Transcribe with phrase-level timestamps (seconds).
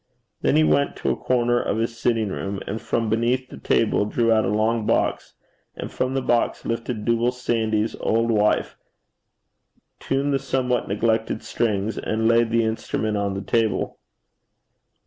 [0.41, 4.05] Then he went to a corner of his sitting room, and from beneath the table
[4.05, 5.35] drew out a long box,
[5.75, 8.79] and from the box lifted Dooble Sandy's auld wife,
[9.99, 13.99] tuned the somewhat neglected strings, and laid the instrument on the table.